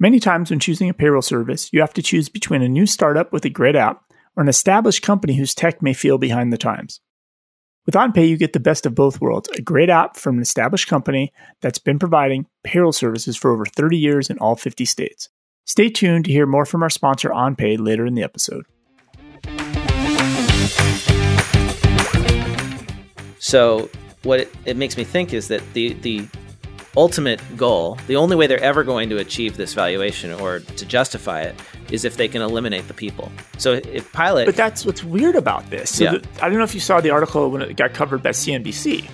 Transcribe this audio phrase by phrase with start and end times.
[0.00, 3.32] Many times when choosing a payroll service, you have to choose between a new startup
[3.32, 4.04] with a great app
[4.36, 7.00] or an established company whose tech may feel behind the times.
[7.84, 10.86] With OnPay, you get the best of both worlds a great app from an established
[10.86, 11.32] company
[11.62, 15.30] that's been providing payroll services for over 30 years in all 50 states.
[15.64, 18.66] Stay tuned to hear more from our sponsor, OnPay, later in the episode.
[23.40, 23.90] So,
[24.22, 26.28] what it, it makes me think is that the, the
[26.98, 31.42] ultimate goal, the only way they're ever going to achieve this valuation or to justify
[31.42, 31.54] it
[31.92, 33.30] is if they can eliminate the people.
[33.56, 35.96] So if Pilot, but that's what's weird about this.
[35.96, 36.10] So Yeah.
[36.18, 39.08] the, I don't know if you saw the article when it got covered by CNBC.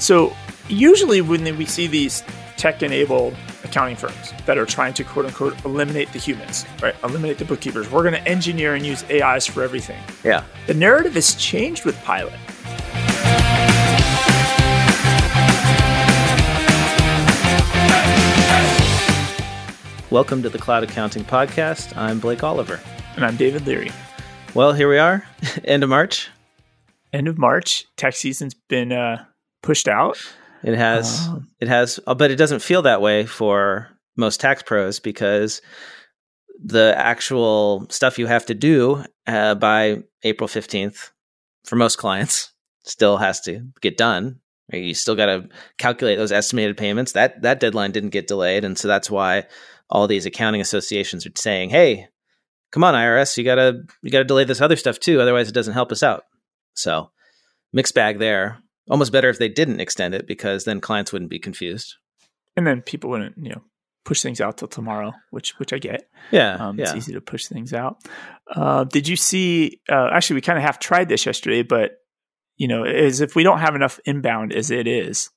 [0.00, 0.34] So
[0.68, 2.22] usually when we see these
[2.56, 6.94] tech-enabled accounting firms that are trying to quote unquote eliminate the humans, right?
[7.04, 7.90] Eliminate the bookkeepers.
[7.90, 10.00] We're going to engineer and use AIs for everything.
[10.24, 12.34] yeah, The narrative has changed with Pilot.
[20.10, 21.96] Welcome to the Cloud Accounting Podcast.
[21.96, 22.80] I'm Blake Oliver.
[23.16, 23.90] And I'm David Leary.
[24.54, 25.26] Well, here we are,
[25.64, 26.28] end of March.
[27.12, 29.24] End of March, tax season's been uh,
[29.62, 30.18] pushed out.
[30.62, 31.42] It has, Oh.
[31.60, 35.62] it has, uh, but it doesn't feel that way for most tax pros because
[36.62, 41.10] the actual stuff you have to do uh, by April 15th
[41.64, 42.52] for most clients
[42.84, 44.40] still has to get done.
[44.72, 47.12] You still got to calculate those estimated payments.
[47.12, 49.44] That that deadline didn't get delayed, and so that's why
[49.90, 52.08] all these accounting associations are saying, "Hey,
[52.72, 55.74] come on, IRS, you gotta you gotta delay this other stuff too, otherwise it doesn't
[55.74, 56.24] help us out."
[56.74, 57.10] So
[57.72, 58.58] mixed bag there.
[58.90, 61.94] Almost better if they didn't extend it because then clients wouldn't be confused.
[62.56, 63.62] And then people wouldn't, you know,
[64.04, 66.08] push things out till tomorrow, which which I get.
[66.30, 66.84] Yeah, Um, yeah.
[66.84, 67.98] It's easy to push things out.
[68.50, 69.80] Uh, did you see?
[69.90, 71.92] Uh, actually, we kind of half tried this yesterday, but
[72.56, 75.30] you know, as if we don't have enough inbound as it is,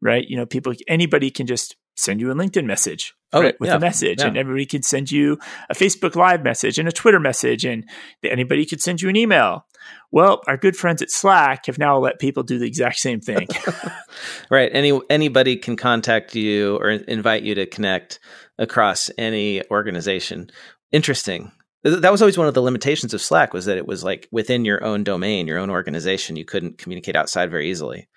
[0.00, 0.24] right?
[0.28, 3.76] You know, people, anybody can just send you a LinkedIn message Oh, right, with yeah,
[3.76, 4.26] a message, yeah.
[4.28, 7.84] and everybody can send you a Facebook Live message and a Twitter message, and
[8.24, 9.66] anybody could send you an email.
[10.10, 13.46] Well, our good friends at Slack have now let people do the exact same thing.
[14.50, 14.70] Right.
[14.72, 18.18] Any anybody can contact you or invite you to connect
[18.58, 20.48] across any organization.
[20.90, 21.52] Interesting.
[21.84, 24.64] That was always one of the limitations of Slack was that it was like within
[24.64, 26.36] your own domain, your own organization.
[26.36, 28.08] You couldn't communicate outside very easily.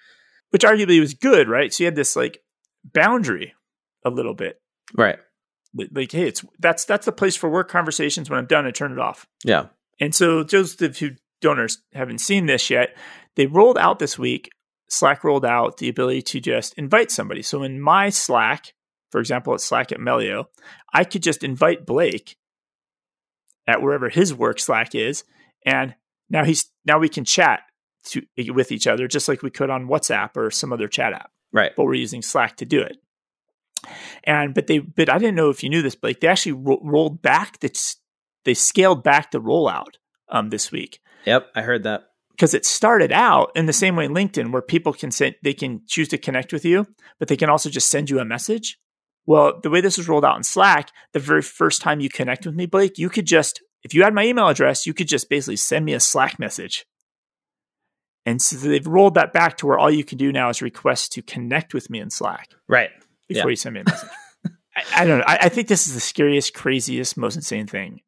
[0.52, 1.74] which arguably was good, right?
[1.74, 2.40] So you had this like
[2.94, 3.54] boundary
[4.06, 4.60] a little bit.
[4.96, 5.20] Right.
[5.74, 8.30] Like, hey, it's that's that's the place for work conversations.
[8.30, 9.26] When I'm done, I turn it off.
[9.46, 9.68] Yeah.
[10.00, 12.96] And so those of who donors haven't seen this yet,
[13.36, 14.50] they rolled out this week.
[14.90, 17.42] Slack rolled out the ability to just invite somebody.
[17.42, 18.74] So in my Slack,
[19.12, 20.46] for example, at Slack at Melio,
[20.94, 22.36] I could just invite Blake
[23.68, 25.24] at wherever his work Slack is,
[25.66, 25.96] and
[26.30, 27.62] now he's now we can chat
[28.08, 31.30] to, with each other just like we could on WhatsApp or some other chat app
[31.54, 31.72] Right.
[31.78, 32.98] but we're using Slack to do it.
[34.24, 36.20] And but they but I didn't know if you knew this, Blake.
[36.22, 37.70] They actually ro- rolled back the
[38.46, 39.96] they scaled back the rollout
[40.30, 41.48] um, this week Yep.
[41.56, 42.02] I heard that.
[42.32, 45.82] because it started out in the same way LinkedIn, where people can send they can
[45.88, 46.88] choose to connect with you,
[47.20, 48.78] but they can also just send you a message.
[49.28, 52.46] Well, the way this was rolled out in Slack, the very first time you connect
[52.46, 55.30] with me, Blake, you could just if you had my email address, you could just
[55.30, 56.86] basically send me a Slack message.
[58.26, 61.12] And so they've rolled that back to where all you can do now is request
[61.14, 62.92] to connect with me in Slack Right.
[63.34, 63.52] Before Yeah.
[63.52, 64.10] you send me a message.
[64.76, 65.26] I, I don't know.
[65.28, 68.02] I, I think this is the scariest, craziest, most insane thing.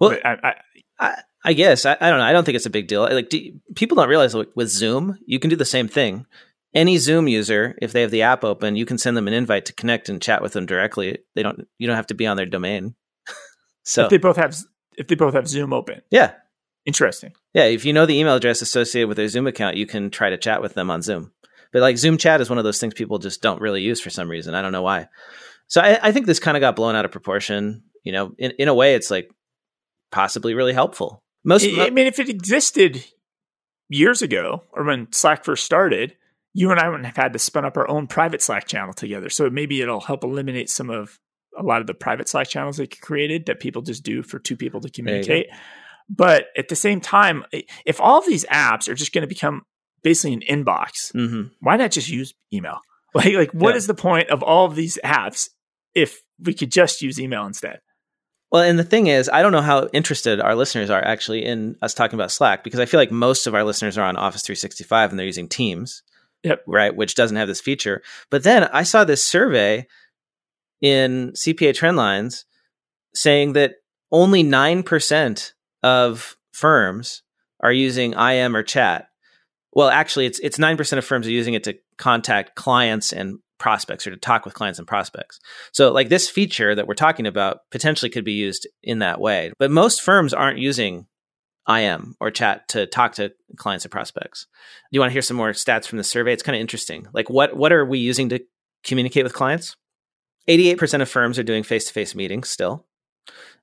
[0.00, 0.54] Well, I, I,
[0.98, 2.24] I, I guess I, I don't know.
[2.24, 3.02] I don't think it's a big deal.
[3.02, 6.26] Like do, people don't realize like, with Zoom, you can do the same thing.
[6.74, 9.66] Any Zoom user, if they have the app open, you can send them an invite
[9.66, 11.18] to connect and chat with them directly.
[11.36, 11.68] They don't.
[11.78, 12.96] You don't have to be on their domain.
[13.84, 14.56] so if they both have
[14.96, 16.32] if they both have Zoom open, yeah,
[16.84, 17.32] interesting.
[17.52, 17.64] yeah.
[17.64, 20.36] If you know the email address associated with their Zoom account, you can try to
[20.36, 21.30] chat with them on Zoom.
[21.74, 24.08] But like Zoom chat is one of those things people just don't really use for
[24.08, 24.54] some reason.
[24.54, 25.08] I don't know why.
[25.66, 27.82] So I, I think this kind of got blown out of proportion.
[28.04, 29.28] You know, in in a way, it's like
[30.12, 31.18] possibly really helpful.
[31.42, 33.04] Most I, I mean, if it existed
[33.88, 36.16] years ago or when Slack first started,
[36.52, 39.28] you and I wouldn't have had to spin up our own private Slack channel together.
[39.28, 41.18] So maybe it'll help eliminate some of
[41.58, 44.38] a lot of the private Slack channels that get created that people just do for
[44.38, 45.48] two people to communicate.
[46.08, 47.44] But at the same time,
[47.84, 49.62] if all these apps are just going to become
[50.04, 51.50] basically an inbox, Mhm.
[51.60, 52.78] why not just use email?
[53.16, 53.76] Like, like what Yeah.
[53.76, 55.48] is the point of all of these apps
[55.94, 57.80] if we could just use email instead?
[58.50, 61.76] Well, and the thing is, I don't know how interested our listeners are actually in
[61.80, 64.42] us talking about Slack because I feel like most of our listeners are on Office
[64.42, 66.02] 365 and they're using Teams,
[66.42, 66.64] Yep.
[66.66, 68.02] right, which doesn't have this feature.
[68.30, 69.86] But then I saw this survey
[70.80, 72.44] in CPA Trendlines
[73.14, 73.76] saying that
[74.10, 75.52] only 9%
[75.84, 77.22] of firms
[77.60, 79.06] are using IM or chat.
[79.74, 84.06] Well, actually, it's it's 9% of firms are using it to contact clients and prospects
[84.06, 85.40] or to talk with clients and prospects.
[85.72, 89.52] So, like this feature that we're talking about potentially could be used in that way.
[89.58, 91.06] But most firms aren't using
[91.68, 94.46] IM or chat to talk to clients and prospects.
[94.90, 96.32] Do you want to hear some more stats from the survey?
[96.32, 97.06] It's kind of interesting.
[97.12, 98.40] Like, what what are we using to
[98.84, 99.76] communicate with clients?
[100.48, 102.86] 88% of firms are doing face to face meetings still.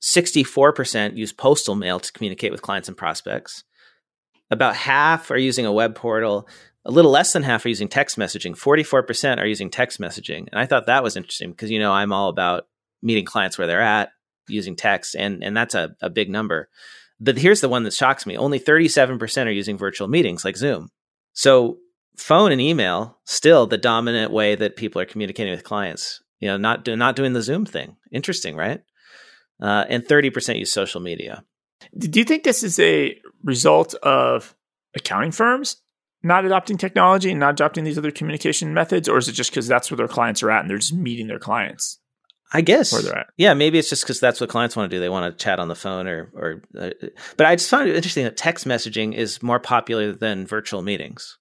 [0.01, 3.63] 64% use postal mail to communicate with clients and prospects.
[4.51, 6.47] About half are using a web portal.
[6.85, 8.55] A little less than half are using text messaging.
[8.55, 10.47] 44% are using text messaging.
[10.51, 12.67] And I thought that was interesting because, you know, I'm all about
[13.01, 14.09] meeting clients where they're at
[14.47, 16.69] using text, and, and that's a, a big number.
[17.19, 20.89] But here's the one that shocks me only 37% are using virtual meetings like Zoom.
[21.33, 21.77] So,
[22.17, 26.21] phone and email still the dominant way that people are communicating with clients.
[26.39, 27.95] You know, not do, not doing the Zoom thing.
[28.11, 28.81] Interesting, right?
[29.61, 31.43] Uh, and 30% use social media.
[31.97, 34.55] Do you think this is a result of
[34.95, 35.81] accounting firms
[36.23, 39.67] not adopting technology and not adopting these other communication methods, or is it just because
[39.67, 41.99] that's where their clients are at and they're just meeting their clients?
[42.53, 43.27] I guess where they're at.
[43.37, 44.99] Yeah, maybe it's just because that's what clients want to do.
[44.99, 46.63] They want to chat on the phone or, or.
[46.77, 46.89] Uh,
[47.37, 51.37] but I just find it interesting that text messaging is more popular than virtual meetings.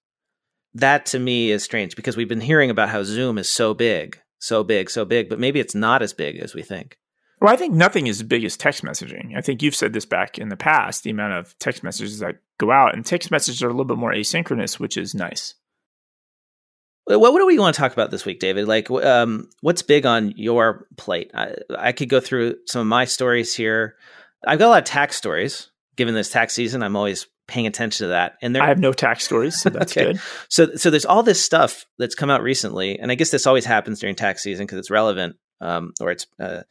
[0.73, 4.21] That to me is strange because we've been hearing about how Zoom is so big,
[4.39, 6.97] so big, so big, but maybe it's not as big as we think.
[7.41, 9.35] Well, I think nothing is as big as text messaging.
[9.35, 12.37] I think you've said this back in the past, the amount of text messages that
[12.59, 15.55] go out, and text messages are a little bit more asynchronous, which is nice.
[17.05, 18.67] What, what do we want to talk about this week, David?
[18.67, 21.31] Like, um, what's big on your plate?
[21.33, 23.95] I, I could go through some of my stories here.
[24.45, 25.69] I've got a lot of tax stories.
[25.95, 28.37] Given this tax season, I'm always paying attention to that.
[28.41, 30.13] And I have no tax stories, so that's okay.
[30.13, 30.21] good.
[30.47, 33.65] So, so there's all this stuff that's come out recently, and I guess this always
[33.65, 36.61] happens during tax season because it's relevant um, or it's uh,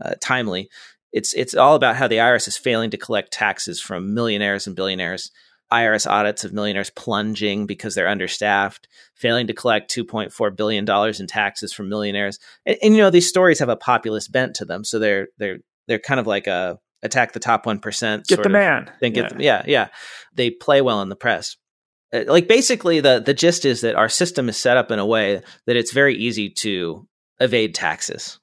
[0.00, 0.68] uh, timely.
[1.12, 4.76] It's it's all about how the IRS is failing to collect taxes from millionaires and
[4.76, 5.30] billionaires.
[5.72, 10.88] IRS audits of millionaires plunging because they're understaffed, failing to collect $2.4 billion
[11.20, 12.38] in taxes from millionaires.
[12.66, 14.82] And, and, you know, these stories have a populist bent to them.
[14.82, 18.26] So they're, they're, they're kind of like a attack the top 1%.
[18.26, 18.90] Get the man.
[19.00, 19.28] Then get yeah.
[19.28, 19.62] Them, yeah.
[19.66, 19.88] Yeah.
[20.34, 21.56] They play well in the press.
[22.12, 25.06] Uh, like basically the, the gist is that our system is set up in a
[25.06, 27.06] way that it's very easy to
[27.38, 28.39] evade taxes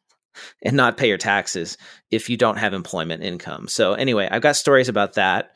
[0.63, 1.77] and not pay your taxes
[2.11, 3.67] if you don't have employment income.
[3.67, 5.51] So anyway, I've got stories about that.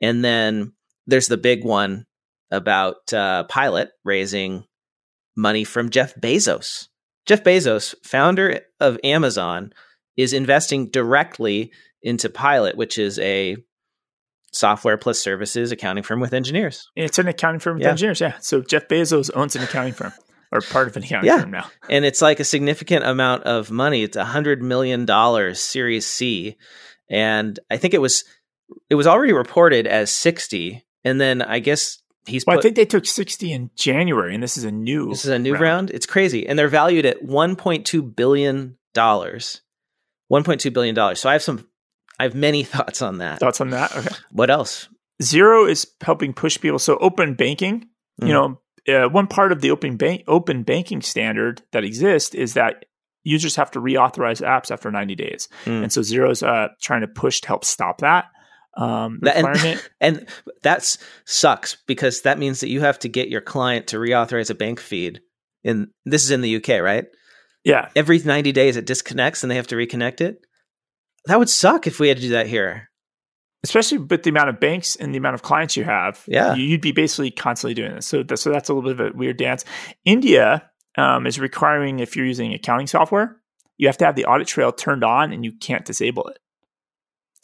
[0.00, 0.72] And then
[1.06, 2.06] there's the big one
[2.50, 4.64] about uh, Pilot raising
[5.36, 6.88] money from Jeff Bezos.
[7.26, 9.72] Jeff Bezos, founder of Amazon,
[10.16, 13.56] is investing directly into Pilot, which is a
[14.52, 16.90] software plus services accounting firm with engineers.
[16.94, 17.90] It's an accounting firm with yeah.
[17.90, 18.34] engineers, yeah.
[18.40, 20.12] So Jeff Bezos owns an accounting firm
[20.52, 21.40] or part of an accounting yeah.
[21.40, 21.66] firm now.
[21.88, 24.02] And it's like a significant amount of money.
[24.02, 26.56] It's a hundred million dollars Series C,
[27.08, 28.24] and I think it was
[28.90, 32.44] it was already reported as sixty, and then I guess he's.
[32.46, 35.08] Well, put, I think they took sixty in January, and this is a new.
[35.08, 35.62] This is a new round.
[35.62, 35.90] round.
[35.90, 39.62] It's crazy, and they're valued at one point two billion dollars.
[40.28, 41.18] One point two billion dollars.
[41.18, 41.66] So I have some.
[42.20, 43.40] I have many thoughts on that.
[43.40, 43.96] Thoughts on that?
[43.96, 44.14] Okay.
[44.30, 44.88] What else?
[45.22, 46.78] Xero is helping push people.
[46.78, 47.86] So open banking.
[48.18, 48.28] You mm-hmm.
[48.28, 52.84] know, uh, one part of the open bank open banking standard that exists is that
[53.24, 55.82] users have to reauthorize apps after 90 days, mm.
[55.82, 58.26] and so Xero's uh, trying to push to help stop that.
[58.74, 59.90] Um, requirement.
[60.00, 60.28] And, and
[60.62, 60.96] that
[61.26, 64.80] sucks because that means that you have to get your client to reauthorize a bank
[64.80, 65.20] feed.
[65.62, 67.04] In this is in the UK, right?
[67.64, 67.90] Yeah.
[67.94, 70.38] Every 90 days it disconnects and they have to reconnect it.
[71.26, 72.88] That would suck if we had to do that here
[73.64, 76.54] especially with the amount of banks and the amount of clients you have, yeah.
[76.54, 78.06] you'd be basically constantly doing this.
[78.06, 79.64] So, that's, so that's a little bit of a weird dance.
[80.04, 83.36] India um, is requiring if you're using accounting software,
[83.76, 86.38] you have to have the audit trail turned on and you can't disable it.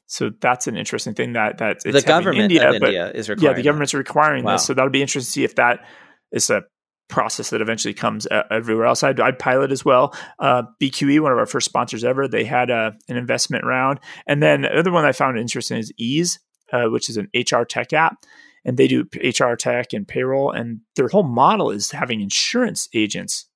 [0.06, 3.50] So that's an interesting thing that that the government India, of India is requiring.
[3.50, 4.52] Yeah, the government's requiring wow.
[4.52, 4.64] this.
[4.64, 5.84] So that'll be interesting to see if that
[6.32, 6.62] is a
[7.08, 9.02] process that eventually comes everywhere else.
[9.02, 10.14] I'd, I'd, pilot as well.
[10.38, 14.00] Uh, BQE, one of our first sponsors ever, they had a, uh, an investment round.
[14.26, 16.38] And then the other one I found interesting is Ease,
[16.72, 18.16] uh, which is an HR tech app.
[18.64, 20.50] And they do HR tech and payroll.
[20.50, 23.47] And their whole model is having insurance agents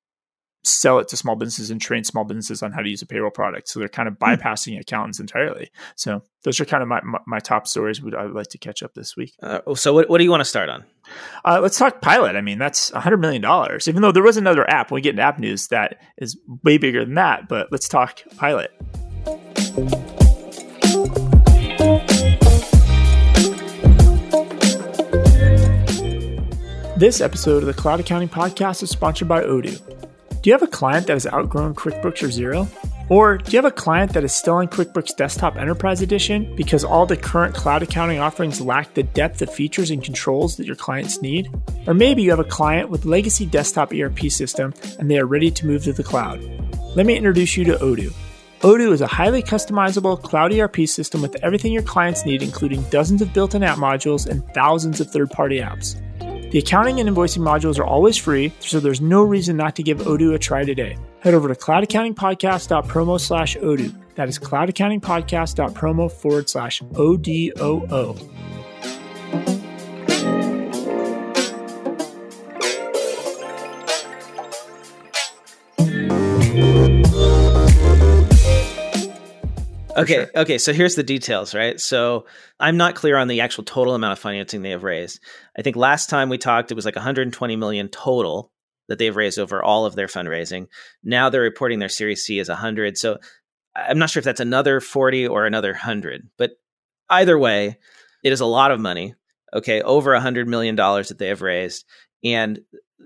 [0.64, 3.30] sell it to small businesses and train small businesses on how to use a payroll
[3.30, 3.68] product.
[3.68, 4.24] So they're kind of hmm.
[4.24, 5.70] bypassing accountants entirely.
[5.96, 8.58] So those are kind of my, my, my top stories would I would like to
[8.58, 9.34] catch up this week.
[9.42, 10.84] Uh, so what, what do you want to start on?
[11.44, 12.36] Uh, let's talk Pilot.
[12.36, 13.44] I mean, that's $100 million,
[13.86, 14.90] even though there was another app.
[14.90, 17.48] When we get into app news, that is way bigger than that.
[17.48, 18.70] But let's talk Pilot.
[26.96, 30.01] This episode of the Cloud Accounting Podcast is sponsored by Odoo.
[30.42, 32.68] Do you have a client that has outgrown QuickBooks or Xero?
[33.08, 36.82] Or do you have a client that is still on QuickBooks Desktop Enterprise Edition because
[36.82, 40.74] all the current cloud accounting offerings lack the depth of features and controls that your
[40.74, 41.48] clients need?
[41.86, 45.52] Or maybe you have a client with legacy desktop ERP system and they are ready
[45.52, 46.42] to move to the cloud.
[46.96, 48.12] Let me introduce you to Odoo.
[48.62, 53.22] Odoo is a highly customizable cloud ERP system with everything your clients need, including dozens
[53.22, 56.00] of built in app modules and thousands of third party apps.
[56.52, 60.00] The accounting and invoicing modules are always free, so there's no reason not to give
[60.00, 60.98] Odoo a try today.
[61.20, 63.98] Head over to cloudaccountingpodcast.promo slash Odoo.
[64.16, 68.16] That is cloudaccountingpodcast.promo forward slash O-D-O-O.
[79.96, 80.30] Okay, sure.
[80.36, 80.58] okay.
[80.58, 81.78] So here's the details, right?
[81.78, 82.26] So
[82.58, 85.20] I'm not clear on the actual total amount of financing they have raised.
[85.56, 88.50] I think last time we talked, it was like 120 million total
[88.88, 90.66] that they've raised over all of their fundraising.
[91.04, 92.96] Now they're reporting their Series C is 100.
[92.96, 93.18] So
[93.74, 96.52] I'm not sure if that's another 40 or another 100, but
[97.08, 97.78] either way,
[98.24, 99.14] it is a lot of money.
[99.54, 101.84] Okay, over 100 million dollars that they have raised,
[102.24, 102.60] and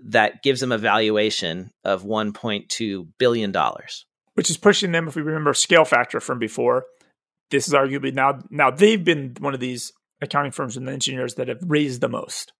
[0.05, 5.09] that gives them a valuation of 1.2 billion dollars which is pushing them.
[5.09, 6.85] If we remember scale factor from before,
[7.50, 11.49] this is arguably now now they've been one of these accounting firms and engineers that
[11.49, 12.52] have raised the most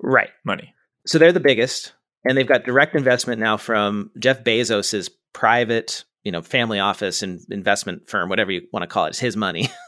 [0.00, 0.74] right money.
[1.06, 1.92] So they're the biggest,
[2.24, 7.40] and they've got direct investment now from Jeff Bezos's private, you know, family office and
[7.50, 9.10] investment firm, whatever you want to call it.
[9.10, 9.68] It's his money.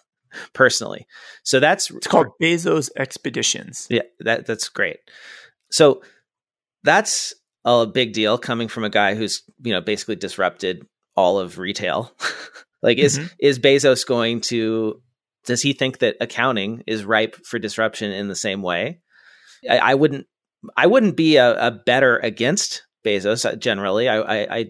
[0.54, 1.06] personally.
[1.42, 3.86] So that's it's called Bezos Expeditions.
[3.90, 4.96] Yeah, that that's great.
[5.70, 6.02] So
[6.84, 11.58] that's a big deal coming from a guy who's, you know, basically disrupted all of
[11.58, 12.12] retail.
[12.82, 13.26] like is mm-hmm.
[13.38, 15.00] is Bezos going to
[15.44, 19.00] does he think that accounting is ripe for disruption in the same way?
[19.68, 20.26] I, I wouldn't
[20.76, 24.08] I wouldn't be a, a bettor against Bezos uh, generally.
[24.08, 24.66] I, I, I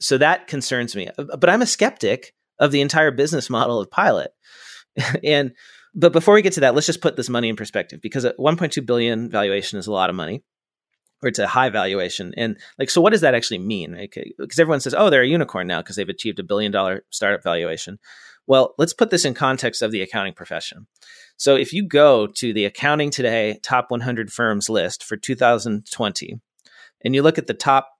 [0.00, 1.08] so that concerns me.
[1.18, 4.30] Uh, but I'm a skeptic of the entire business model of Pilot.
[5.24, 5.52] and
[5.94, 8.34] but before we get to that, let's just put this money in perspective because a
[8.34, 10.42] 1.2 billion valuation is a lot of money
[11.26, 12.32] or it's a high valuation.
[12.36, 13.96] And like, so what does that actually mean?
[13.96, 16.70] Because like, uh, everyone says, oh, they're a unicorn now because they've achieved a billion
[16.70, 17.98] dollar startup valuation.
[18.46, 20.86] Well, let's put this in context of the accounting profession.
[21.36, 26.40] So if you go to the Accounting Today top 100 firms list for 2020,
[27.04, 27.90] and you look at the top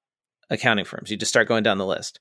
[0.48, 2.20] accounting firms, you just start going down the list.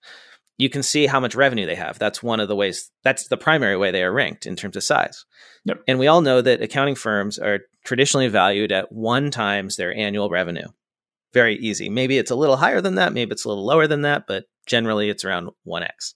[0.57, 1.99] You can see how much revenue they have.
[1.99, 4.83] That's one of the ways, that's the primary way they are ranked in terms of
[4.83, 5.25] size.
[5.65, 5.83] Yep.
[5.87, 10.29] And we all know that accounting firms are traditionally valued at one times their annual
[10.29, 10.67] revenue
[11.35, 11.89] very easy.
[11.89, 14.45] Maybe it's a little higher than that, maybe it's a little lower than that, but
[14.65, 16.13] generally it's around 1x.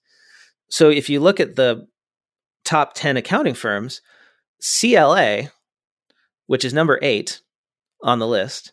[0.69, 1.87] So if you look at the
[2.63, 3.99] top 10 accounting firms,
[4.61, 5.49] CLA,
[6.47, 7.41] which is number 8
[8.01, 8.71] on the list,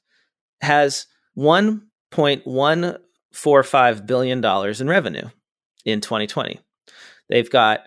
[0.61, 5.29] has 1.145 billion dollars in revenue
[5.85, 6.61] in 2020.
[7.29, 7.81] They've got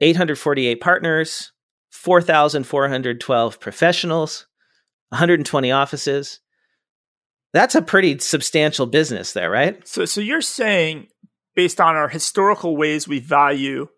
[0.00, 1.52] 848 partners,
[1.90, 4.46] 4,412 professionals,
[5.10, 6.40] 120 offices,
[7.52, 9.86] that's a pretty substantial business there, right?
[9.86, 11.08] So so you're saying
[11.54, 13.88] based on our historical ways we value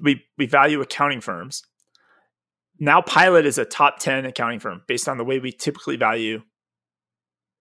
[0.00, 1.62] we we value accounting firms.
[2.78, 6.42] Now Pilot is a top 10 accounting firm based on the way we typically value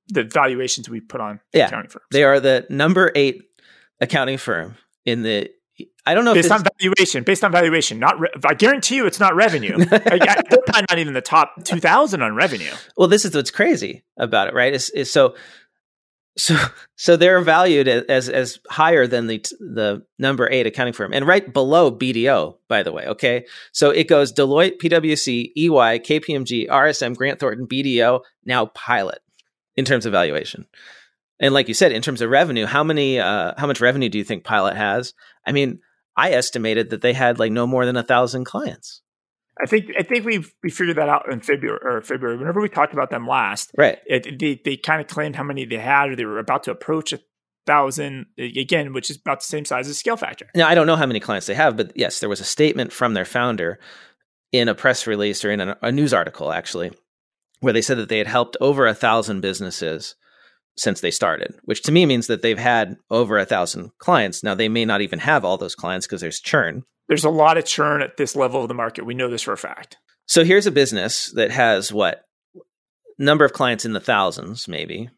[0.08, 2.06] the valuations we put on yeah, accounting firms.
[2.12, 3.42] They are the number 8
[4.00, 5.50] accounting firm in the
[6.06, 6.34] I don't know.
[6.34, 8.20] Based on valuation, based on valuation, not.
[8.20, 9.78] Re- I guarantee you, it's not revenue.
[9.92, 12.72] I, I, not even the top two thousand on revenue.
[12.98, 14.74] Well, this is what's crazy about it, right?
[14.74, 15.36] Is, is so,
[16.38, 16.56] so,
[16.96, 21.54] so they're valued as as higher than the the number eight accounting firm, and right
[21.54, 23.06] below BDO, by the way.
[23.08, 29.20] Okay, so it goes Deloitte, PwC, EY, KPMG, RSM, Grant Thornton, BDO, now Pilot
[29.76, 30.66] in terms of valuation.
[31.42, 34.20] And like you said, in terms of revenue, how many, uh, how much revenue do
[34.20, 35.14] you think Pilot has?
[35.46, 35.80] I mean,
[36.16, 39.02] I estimated that they had like no more than a thousand clients.
[39.62, 42.38] I think I think we we figured that out in February or February.
[42.38, 44.00] Whenever we talked about them last, right?
[44.06, 46.72] It, they they kind of claimed how many they had, or they were about to
[46.72, 47.20] approach a
[47.68, 50.48] thousand again, which is about the same size as Scale Factor.
[50.56, 52.94] Now I don't know how many clients they have, but yes, there was a statement
[52.94, 53.80] from their founder
[54.52, 56.92] in a press release or in a, a news article actually,
[57.60, 60.16] where they said that they had helped over a thousand businesses
[60.78, 64.44] since they started, which to me means that they've had over a thousand clients.
[64.44, 66.84] Now they may not even have all those clients because there's churn.
[67.08, 69.06] There's a lot of churn at this level of the market.
[69.06, 69.98] We know this for a fact.
[70.28, 72.24] So here's a business that has what
[73.20, 75.10] number of clients in the thousands, maybe,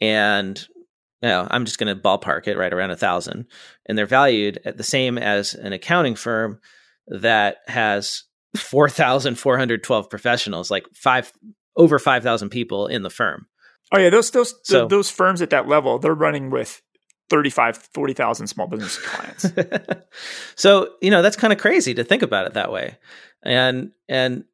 [0.00, 0.64] and
[1.22, 3.46] you know, I'm just going to ballpark it right around a thousand,
[3.86, 6.60] and they're valued at the same as an accounting firm
[7.08, 8.24] that has
[8.56, 11.32] four thousand four hundred twelve professionals, like five
[11.76, 13.46] over five thousand people in the firm.
[13.92, 16.82] Oh yeah, those those so, those firms at that level, they're running with
[17.30, 19.46] 35, 40,000 small business clients.
[20.56, 22.98] so, you know, that's kind of crazy to think about it that way.
[23.42, 24.44] And, and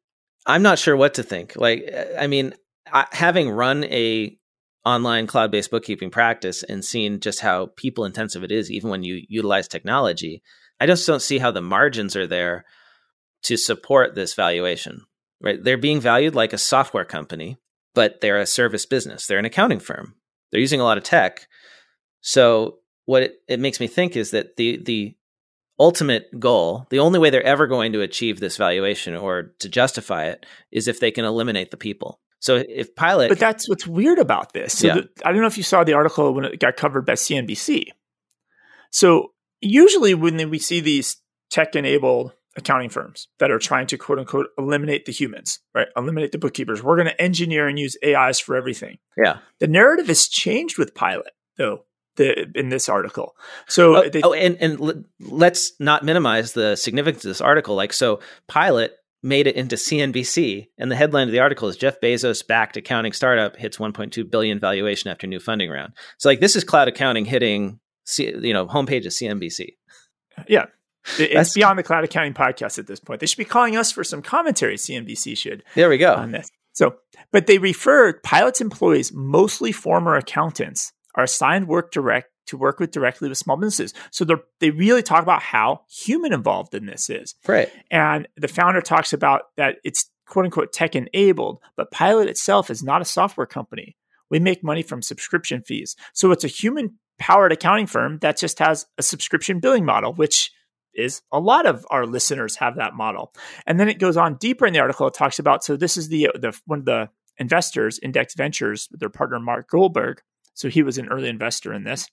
[0.45, 1.55] I'm not sure what to think.
[1.55, 2.53] Like, uh, I mean,
[2.91, 4.37] I, having run a
[4.85, 9.21] online cloud-based bookkeeping practice and seen just how people intensive it is, even when you
[9.27, 10.41] utilize technology,
[10.79, 12.65] I just don't see how the margins are there
[13.43, 15.01] to support this valuation.
[15.39, 15.61] Right?
[15.61, 17.57] They're being valued like a software company,
[17.93, 19.27] but they're a service business.
[19.27, 20.15] They're an accounting firm.
[20.51, 21.47] They're using a lot of tech.
[22.21, 25.15] So what it, it makes me think is that the the
[25.79, 30.25] ultimate goal, the only way they're ever going to achieve this valuation or to justify
[30.25, 32.19] it is if they can eliminate the people.
[32.39, 34.77] So if Pilot, but that's what's weird about this.
[34.77, 34.93] So yeah.
[34.95, 37.85] the, I don't know if you saw the article when it got covered by CNBC.
[38.91, 41.17] So usually when we see these
[41.49, 45.87] tech-enabled accounting firms that are trying to quote unquote eliminate the humans, right?
[45.95, 46.83] Eliminate the bookkeepers.
[46.83, 48.97] We're going to engineer and use AIs for everything.
[49.17, 49.37] Yeah.
[49.59, 51.85] The narrative has changed with Pilot, though.
[52.17, 53.35] The, in this article,
[53.69, 57.73] so oh, they, oh and and let's not minimize the significance of this article.
[57.73, 62.01] Like, so Pilot made it into CNBC, and the headline of the article is Jeff
[62.01, 65.93] Bezos backed accounting startup hits 1.2 billion valuation after new funding round.
[66.17, 69.75] So, like, this is cloud accounting hitting, C, you know, homepage of CNBC.
[70.49, 70.65] Yeah,
[71.17, 73.19] it's That's, beyond the cloud accounting podcast at this point.
[73.19, 74.75] They should be calling us for some commentary.
[74.75, 75.63] CNBC should.
[75.75, 76.49] There we go on this.
[76.73, 76.95] So,
[77.31, 82.91] but they refer pilots employees, mostly former accountants, are assigned work direct to work with
[82.91, 83.93] directly with small businesses.
[84.11, 87.35] So they they really talk about how human involved in this is.
[87.47, 87.71] Right.
[87.89, 92.83] And the founder talks about that it's quote unquote tech enabled, but Pilot itself is
[92.83, 93.97] not a software company.
[94.29, 95.95] We make money from subscription fees.
[96.13, 100.51] So it's a human powered accounting firm that just has a subscription billing model, which
[100.93, 103.33] is a lot of our listeners have that model.
[103.65, 105.07] And then it goes on deeper in the article.
[105.07, 109.09] It talks about so this is the the one of the investors, Index Ventures, their
[109.09, 110.21] partner Mark Goldberg.
[110.53, 112.09] So he was an early investor in this.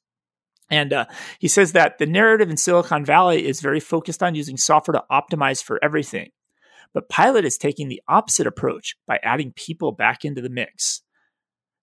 [0.71, 1.07] And uh,
[1.39, 5.05] he says that the narrative in Silicon Valley is very focused on using software to
[5.11, 6.31] optimize for everything.
[6.93, 11.03] But Pilot is taking the opposite approach by adding people back into the mix.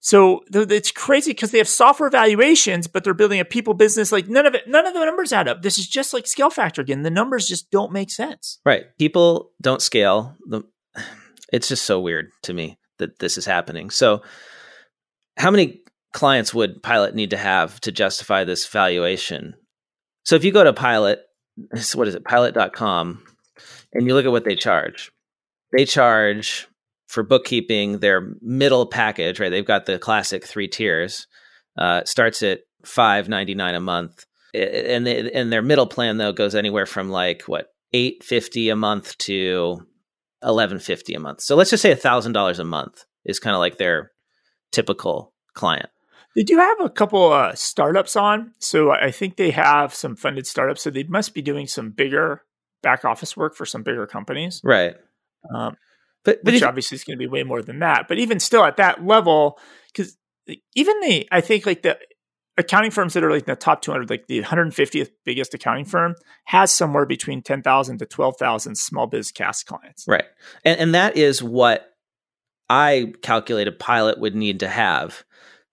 [0.05, 4.11] So it's crazy because they have software valuations, but they're building a people business.
[4.11, 5.63] Like none of it, none of the numbers add up.
[5.63, 7.01] This is just like scale factor again.
[7.01, 8.59] The numbers just don't make sense.
[8.63, 8.83] Right.
[8.99, 10.35] People don't scale.
[10.47, 10.61] The,
[11.51, 13.89] it's just so weird to me that this is happening.
[13.89, 14.21] So,
[15.37, 15.81] how many
[16.13, 19.55] clients would Pilot need to have to justify this valuation?
[20.23, 21.21] So if you go to Pilot,
[21.95, 23.23] what is it, pilot.com,
[23.91, 25.11] and you look at what they charge,
[25.75, 26.67] they charge
[27.07, 29.49] for bookkeeping their middle package, right?
[29.49, 31.27] They've got the classic three tiers.
[31.77, 36.31] Uh, starts at five ninety nine a month, and they, and their middle plan though
[36.31, 39.85] goes anywhere from like what eight fifty a month to
[40.41, 41.41] eleven fifty a month.
[41.41, 44.11] So let's just say a thousand dollars a month is kind of like their
[44.71, 45.89] typical client.
[46.35, 50.45] They do have a couple uh, startups on, so I think they have some funded
[50.45, 50.81] startups.
[50.81, 52.41] So they must be doing some bigger
[52.83, 54.95] back office work for some bigger companies, right?
[55.53, 55.75] Um,
[56.25, 58.07] but, but which if, obviously is going to be way more than that.
[58.07, 60.17] But even still, at that level, because
[60.75, 61.97] even the I think like the
[62.57, 66.15] accounting firms that are like in the top 200, like the 150th biggest accounting firm,
[66.45, 70.05] has somewhere between 10,000 to 12,000 small biz CAS clients.
[70.07, 70.25] Right,
[70.65, 71.91] and and that is what
[72.69, 75.23] I calculate a Pilot would need to have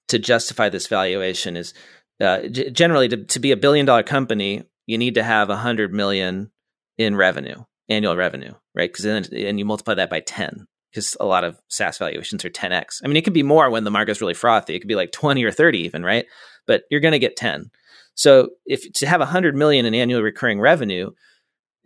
[0.08, 1.72] to justify this valuation is
[2.20, 5.56] uh, g- generally to, to be a billion dollar company, you need to have a
[5.56, 6.50] hundred million
[6.98, 8.90] in revenue, annual revenue, right?
[8.90, 12.50] Because then and you multiply that by ten because a lot of SaaS valuations are
[12.50, 13.00] 10x.
[13.02, 14.74] I mean, it could be more when the market is really frothy.
[14.74, 16.26] It could be like 20 or 30 even, right?
[16.66, 17.70] But you're going to get 10.
[18.14, 21.10] So if to have 100 million in annual recurring revenue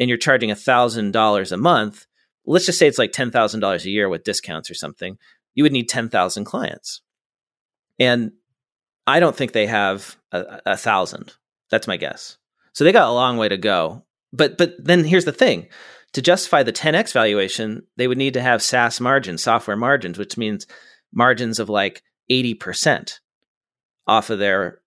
[0.00, 2.06] and you're charging $1,000 a month,
[2.44, 5.18] let's just say it's like $10,000 a year with discounts or something,
[5.54, 7.00] you would need 10,000 clients.
[7.98, 8.32] And
[9.06, 11.32] I don't think they have a, a thousand.
[11.70, 12.38] That's my guess.
[12.72, 14.04] So they got a long way to go.
[14.36, 15.68] But but then here's the thing.
[16.12, 20.36] To justify the 10x valuation, they would need to have SaaS margins, software margins, which
[20.38, 20.66] means
[21.12, 23.18] margins of like 80%
[24.06, 24.80] off of their,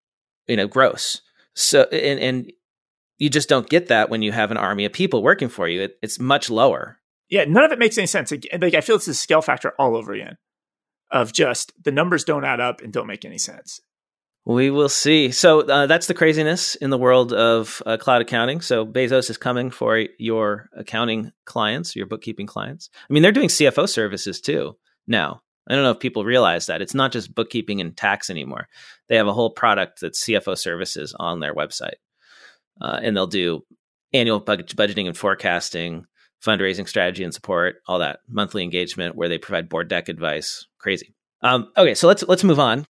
[0.47, 1.21] you know, gross.
[1.55, 2.51] So and and
[3.17, 5.81] you just don't get that when you have an army of people working for you.
[5.83, 6.99] It, it's much lower.
[7.29, 8.31] Yeah, none of it makes any sense.
[8.31, 10.37] Like, I feel it's a scale factor all over again
[11.11, 13.81] of just the numbers don't add up and don't make any sense.
[14.49, 15.29] We will see.
[15.29, 18.61] So uh, that's the craziness in the world of uh, cloud accounting.
[18.61, 22.89] So Bezos is coming for your accounting clients, your bookkeeping clients.
[23.07, 25.43] I mean, they're doing CFO services too now.
[25.69, 28.67] I don't know if people realize that it's not just bookkeeping and tax anymore.
[29.07, 31.99] They have a whole product that's CFO services on their website,
[32.81, 33.63] uh, and they'll do
[34.13, 36.07] annual budgeting and forecasting,
[36.43, 40.65] fundraising strategy and support, all that monthly engagement where they provide board deck advice.
[40.79, 41.13] Crazy.
[41.43, 42.87] Um, okay, so let's let's move on.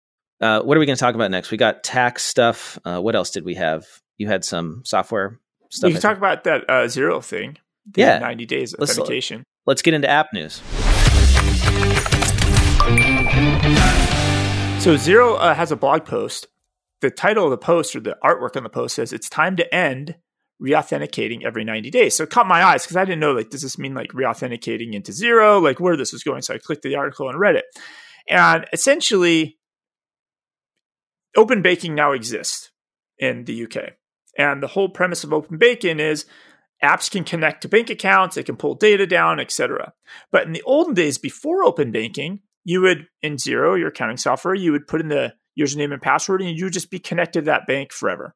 [0.44, 1.52] Uh, what are we going to talk about next?
[1.52, 2.78] We got tax stuff.
[2.84, 3.86] Uh, what else did we have?
[4.18, 5.88] You had some software stuff.
[5.88, 7.60] We can talk about that uh, Xero thing.
[7.96, 9.46] yeah, ninety days let's, authentication.
[9.66, 10.56] Let's get into app news.
[14.84, 16.48] So Xero uh, has a blog post.
[17.00, 19.74] The title of the post or the artwork on the post says it's time to
[19.74, 20.16] end
[20.62, 22.18] reauthenticating every 90 days.
[22.18, 24.94] So it caught my eyes because I didn't know like does this mean like reauthenticating
[24.94, 26.42] into Xero, like where this was going.
[26.42, 27.64] So I clicked the article and read it.
[28.30, 29.58] And essentially
[31.36, 32.72] open banking now exists
[33.18, 33.94] in the UK.
[34.38, 36.26] And the whole premise of open banking is
[36.84, 39.94] apps can connect to bank accounts, they can pull data down, etc.
[40.32, 44.56] But in the olden days before open banking, you would in Xero your accounting software,
[44.56, 47.46] you would put in the username and password and you would just be connected to
[47.46, 48.36] that bank forever.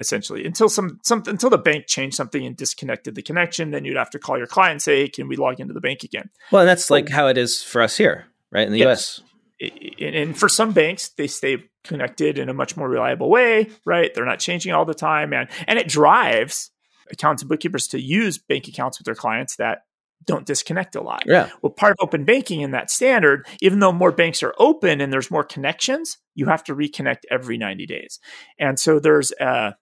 [0.00, 3.96] Essentially, until some, some until the bank changed something and disconnected the connection, then you'd
[3.96, 6.30] have to call your client and say, hey, "Can we log into the bank again?"
[6.52, 9.18] Well, and that's like how it is for us here, right in the yes.
[9.18, 9.27] US.
[9.60, 14.12] And for some banks, they stay connected in a much more reliable way, right?
[14.14, 16.70] They're not changing all the time, and and it drives
[17.10, 19.82] accountants and bookkeepers to use bank accounts with their clients that
[20.26, 21.22] don't disconnect a lot.
[21.26, 21.48] Yeah.
[21.62, 25.12] Well, part of open banking in that standard, even though more banks are open and
[25.12, 28.18] there's more connections, you have to reconnect every 90 days.
[28.58, 29.74] And so there's a,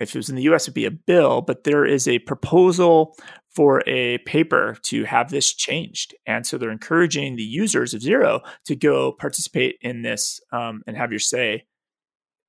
[0.00, 3.16] if it was in the US, it'd be a bill, but there is a proposal
[3.54, 6.14] for a paper to have this changed.
[6.26, 10.96] And so they're encouraging the users of Xero to go participate in this um, and
[10.96, 11.64] have your say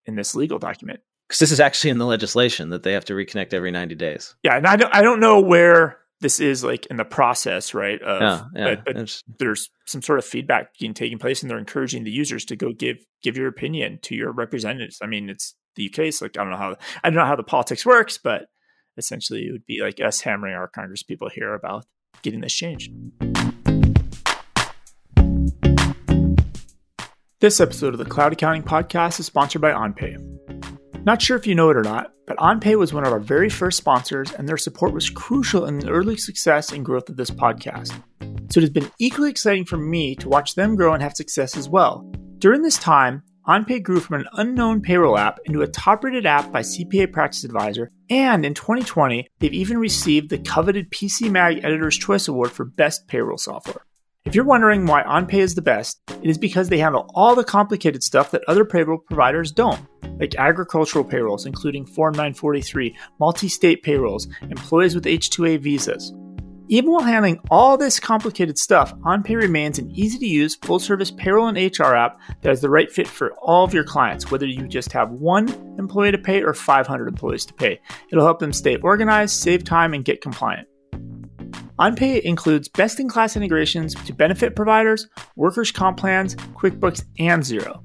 [0.06, 1.02] in this legal document.
[1.28, 4.36] Because this is actually in the legislation that they have to reconnect every 90 days.
[4.44, 4.58] Yeah.
[4.58, 8.02] And I don't, I don't know where this is like in the process, right?
[8.02, 8.76] Of, yeah, yeah.
[8.76, 12.46] But, but there's some sort of feedback being taking place, and they're encouraging the users
[12.46, 15.00] to go give give your opinion to your representatives.
[15.02, 17.36] I mean, it's the UK, so like I don't know how I don't know how
[17.36, 18.48] the politics works, but
[18.98, 21.86] essentially it would be like us hammering our Congress people here about
[22.22, 22.92] getting this changed.
[27.42, 31.04] This episode of the Cloud Accounting Podcast is sponsored by OnPay.
[31.06, 33.50] Not sure if you know it or not, but OnPay was one of our very
[33.50, 37.30] first sponsors, and their support was crucial in the early success and growth of this
[37.30, 37.92] podcast.
[38.52, 41.56] So it has been equally exciting for me to watch them grow and have success
[41.56, 42.10] as well.
[42.40, 46.52] During this time, OnPay grew from an unknown payroll app into a top rated app
[46.52, 51.96] by CPA Practice Advisor, and in 2020, they've even received the coveted PC Mag Editor's
[51.96, 53.86] Choice Award for Best Payroll Software.
[54.26, 57.44] If you're wondering why OnPay is the best, it is because they handle all the
[57.44, 59.86] complicated stuff that other payroll providers don't,
[60.20, 66.12] like agricultural payrolls, including Form 943, multi state payrolls, employees with H2A visas.
[66.68, 71.12] Even while handling all this complicated stuff, OnPay remains an easy to use, full service
[71.12, 74.48] payroll and HR app that is the right fit for all of your clients, whether
[74.48, 75.48] you just have one
[75.78, 77.80] employee to pay or 500 employees to pay.
[78.12, 80.68] It'll help them stay organized, save time, and get compliant.
[81.78, 87.84] OnPay includes best in class integrations to benefit providers, workers' comp plans, QuickBooks, and Xero.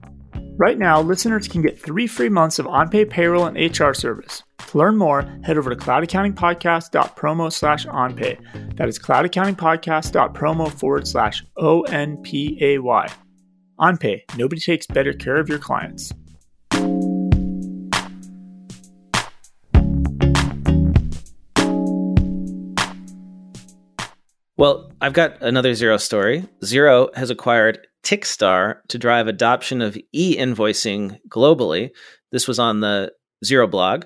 [0.56, 4.42] Right now, listeners can get three free months of OnPay payroll and HR service.
[4.70, 8.76] To learn more, head over to cloudaccountingpodcast.promo slash OnPay.
[8.76, 13.08] That is cloudaccountingpodcast.promo forward slash O N P A Y.
[13.80, 16.12] OnPay, nobody takes better care of your clients.
[24.56, 26.46] Well, I've got another Xero story.
[26.62, 31.90] Xero has acquired Tickstar to drive adoption of e invoicing globally.
[32.30, 33.10] This was on the
[33.44, 34.04] Xero blog.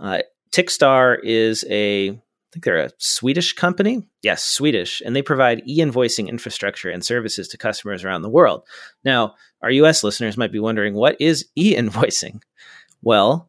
[0.00, 2.18] Uh, Tickstar is a, I
[2.52, 4.02] think they're a Swedish company.
[4.22, 5.00] Yes, Swedish.
[5.04, 8.64] And they provide e invoicing infrastructure and services to customers around the world.
[9.04, 12.42] Now, our US listeners might be wondering what is e invoicing?
[13.02, 13.48] Well,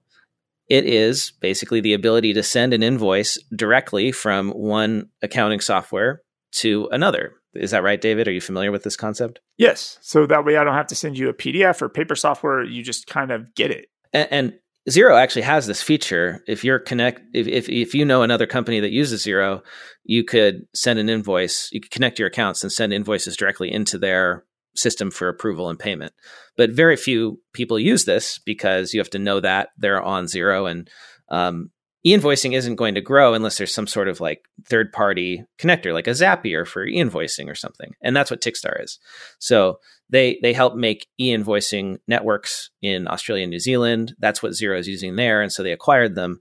[0.69, 6.21] it is basically the ability to send an invoice directly from one accounting software
[6.53, 7.33] to another.
[7.53, 8.27] Is that right, David?
[8.27, 9.41] Are you familiar with this concept?
[9.57, 9.97] Yes.
[10.01, 12.63] So that way I don't have to send you a PDF or paper software.
[12.63, 13.87] You just kind of get it.
[14.13, 14.59] And, and
[14.89, 16.43] Xero actually has this feature.
[16.47, 19.61] If you're connect, if, if, if you know another company that uses Xero,
[20.03, 21.69] you could send an invoice.
[21.71, 24.43] You could connect your accounts and send invoices directly into their
[24.75, 26.13] system for approval and payment.
[26.57, 30.69] But very few people use this because you have to know that they're on Xero,
[30.69, 30.89] and
[31.29, 31.69] um,
[32.05, 36.07] e-invoicing isn't going to grow unless there's some sort of like third party connector like
[36.07, 38.99] a zapier for e-invoicing or something and that's what tickstar is.
[39.39, 44.15] So they they help make e-invoicing networks in australia and new zealand.
[44.19, 46.39] That's what Xero is using there and so they acquired them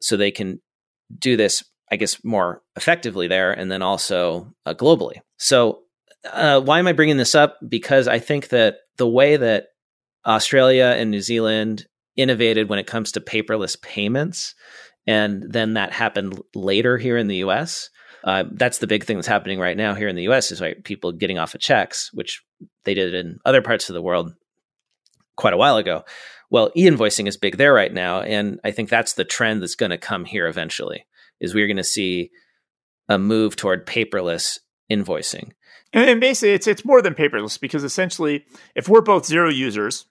[0.00, 0.60] so they can
[1.18, 5.20] do this i guess more effectively there and then also uh, globally.
[5.38, 5.82] So
[6.32, 7.58] uh, why am i bringing this up?
[7.66, 9.68] Because i think that the way that
[10.26, 14.54] australia and new zealand innovated when it comes to paperless payments
[15.06, 17.90] and then that happened later here in the U.S.
[18.24, 20.50] Uh, that's the big thing that's happening right now here in the U.S.
[20.50, 22.42] is right people getting off of checks, which
[22.84, 24.34] they did in other parts of the world
[25.36, 26.04] quite a while ago.
[26.50, 29.90] Well, e-invoicing is big there right now, and I think that's the trend that's going
[29.90, 31.06] to come here eventually.
[31.40, 32.30] Is we're going to see
[33.08, 34.58] a move toward paperless
[34.90, 35.52] invoicing.
[35.92, 40.06] And, and basically, it's it's more than paperless because essentially, if we're both Xero users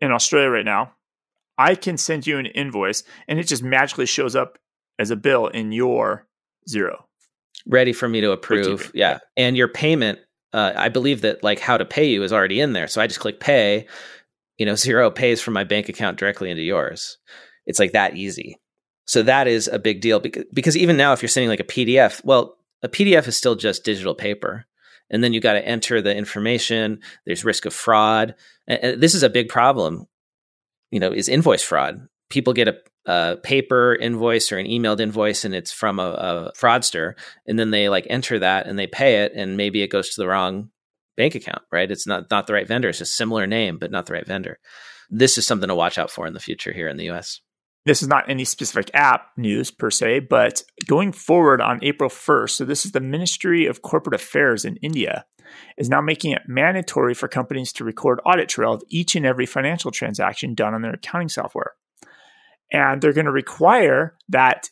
[0.00, 0.92] in Australia right now,
[1.58, 4.58] I can send you an invoice, and it just magically shows up
[4.98, 6.26] as a bill in your
[6.68, 7.02] Xero.
[7.66, 8.90] ready for me to approve.
[8.94, 10.20] Yeah, and your payment.
[10.54, 13.06] Uh, I believe that like how to pay you is already in there, so I
[13.06, 13.86] just click pay.
[14.56, 17.18] You know, Xero pays from my bank account directly into yours.
[17.66, 18.56] It's like that easy.
[19.06, 21.64] So that is a big deal because, because even now, if you're sending like a
[21.64, 24.66] PDF, well, a PDF is still just digital paper.
[25.10, 27.00] And then you got to enter the information.
[27.24, 28.34] There's risk of fraud.
[28.66, 30.06] And this is a big problem,
[30.90, 32.06] you know, is invoice fraud.
[32.30, 36.52] People get a, a paper invoice or an emailed invoice and it's from a, a
[36.58, 37.14] fraudster.
[37.46, 39.32] And then they like enter that and they pay it.
[39.34, 40.70] And maybe it goes to the wrong
[41.16, 41.90] bank account, right?
[41.90, 42.88] It's not, not the right vendor.
[42.88, 44.58] It's a similar name, but not the right vendor.
[45.10, 47.40] This is something to watch out for in the future here in the US
[47.88, 52.50] this is not any specific app news per se, but going forward on April 1st,
[52.50, 55.24] so this is the Ministry of Corporate Affairs in India,
[55.76, 59.46] is now making it mandatory for companies to record audit trail of each and every
[59.46, 61.72] financial transaction done on their accounting software.
[62.72, 64.70] And they're going to require that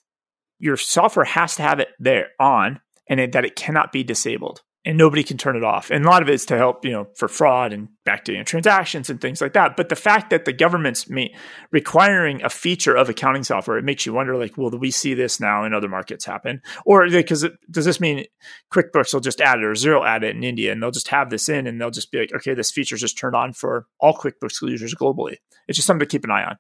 [0.59, 4.63] your software has to have it there on and it, that it cannot be disabled
[4.87, 5.91] and nobody can turn it off.
[5.91, 8.45] And a lot of it is to help, you know, for fraud and back to
[8.45, 9.77] transactions and things like that.
[9.77, 11.35] But the fact that the government's may,
[11.73, 15.13] requiring a feature of accounting software, it makes you wonder, like, well, do we see
[15.13, 16.63] this now in other markets happen?
[16.87, 18.27] Or because does this mean
[18.73, 21.31] QuickBooks will just add it or Xero add it in India and they'll just have
[21.31, 24.15] this in and they'll just be like, okay, this feature just turned on for all
[24.15, 25.37] QuickBooks users globally.
[25.67, 26.59] It's just something to keep an eye on.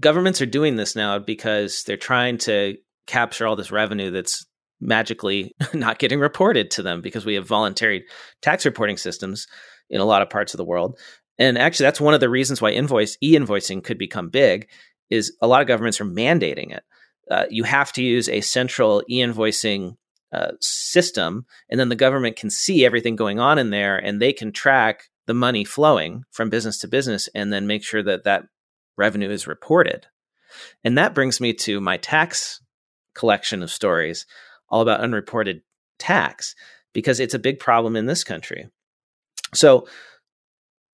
[0.00, 4.46] Governments are doing this now because they're trying to capture all this revenue that's
[4.80, 8.04] magically not getting reported to them because we have voluntary
[8.42, 9.46] tax reporting systems
[9.90, 10.98] in a lot of parts of the world.
[11.38, 14.68] And actually, that's one of the reasons why invoice e-invoicing could become big.
[15.10, 16.82] Is a lot of governments are mandating it.
[17.30, 19.96] Uh, you have to use a central e-invoicing
[20.32, 24.34] uh, system, and then the government can see everything going on in there, and they
[24.34, 28.44] can track the money flowing from business to business, and then make sure that that
[28.98, 30.06] revenue is reported.
[30.84, 32.60] And that brings me to my tax
[33.14, 34.26] collection of stories
[34.68, 35.62] all about unreported
[35.98, 36.54] tax
[36.92, 38.68] because it's a big problem in this country.
[39.54, 39.86] So,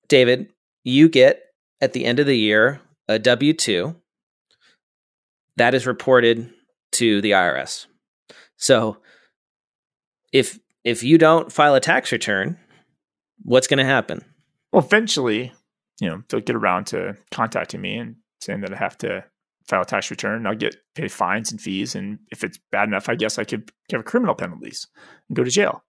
[0.07, 0.49] David,
[0.83, 1.41] you get
[1.81, 3.95] at the end of the year a W 2
[5.57, 6.49] that is reported
[6.93, 7.87] to the IRS.
[8.57, 8.97] So,
[10.31, 12.57] if if you don't file a tax return,
[13.41, 14.23] what's going to happen?
[14.71, 15.51] Well, eventually,
[15.99, 19.25] you know, they'll get around to contacting me and saying that I have to
[19.67, 20.45] file tax return.
[20.45, 23.71] I'll get pay fines and fees, and if it's bad enough, I guess I could
[23.91, 24.87] have criminal penalties
[25.29, 25.83] and go to jail.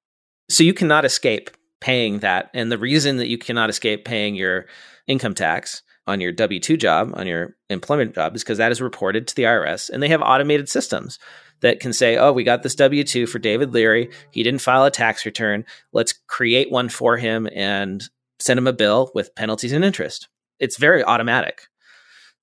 [0.49, 4.67] So you cannot escape paying that, and the reason that you cannot escape paying your
[5.07, 8.81] income tax on your W two job, on your employment job, is because that is
[8.81, 11.19] reported to the IRS, and they have automated systems
[11.61, 14.11] that can say, "Oh, we got this W two for David Leary.
[14.31, 15.65] He didn't file a tax return.
[15.93, 18.05] Let's create one for him and
[18.39, 21.69] send him a bill with penalties and interest." It's very automatic.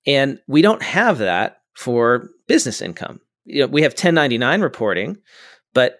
[0.06, 3.20] And we don't have that for business income.
[3.44, 5.18] You know, we have 1099 reporting,
[5.72, 5.98] but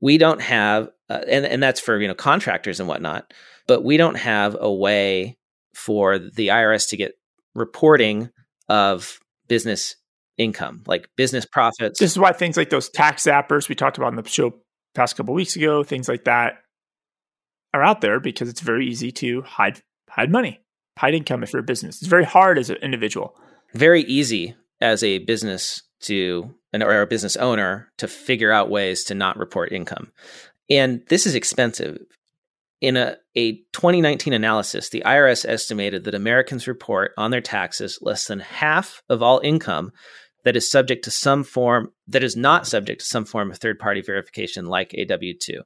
[0.00, 3.32] we don't have, uh, and, and that's for, you know, contractors and whatnot,
[3.66, 5.38] but we don't have a way
[5.74, 7.14] for the IRS to get
[7.54, 8.30] reporting
[8.68, 9.96] of business
[10.38, 12.00] income, like business profits.
[12.00, 14.54] This is why things like those tax zappers we talked about in the show
[14.94, 16.54] past couple weeks ago, things like that
[17.74, 20.60] are out there because it's very easy to hide hide money
[20.98, 22.00] hide income if you're a business.
[22.00, 23.34] It's very hard as an individual.
[23.74, 29.14] Very easy as a business to or a business owner to figure out ways to
[29.14, 30.10] not report income.
[30.70, 31.98] And this is expensive.
[32.80, 38.26] In a, a 2019 analysis, the IRS estimated that Americans report on their taxes less
[38.26, 39.92] than half of all income
[40.44, 43.78] that is subject to some form that is not subject to some form of third
[43.78, 45.60] party verification like a W 2.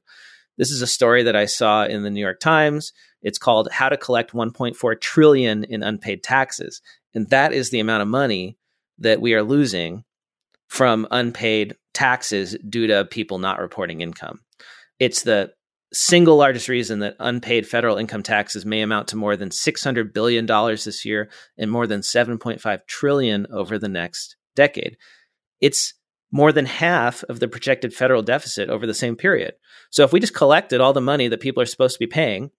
[0.57, 2.91] This is a story that I saw in the New York Times.
[3.21, 6.81] It's called How to Collect 1.4 trillion in unpaid taxes.
[7.13, 8.57] And that is the amount of money
[8.99, 10.03] that we are losing
[10.67, 14.41] from unpaid taxes due to people not reporting income.
[14.99, 15.51] It's the
[15.93, 20.45] single largest reason that unpaid federal income taxes may amount to more than 600 billion
[20.45, 24.97] dollars this year and more than 7.5 trillion over the next decade.
[25.61, 25.93] It's
[26.31, 29.53] more than half of the projected federal deficit over the same period.
[29.89, 32.51] So if we just collected all the money that people are supposed to be paying,